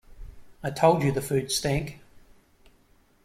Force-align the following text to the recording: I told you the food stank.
I 0.63 0.71
told 0.71 1.03
you 1.03 1.11
the 1.11 1.21
food 1.21 1.51
stank. 1.51 1.99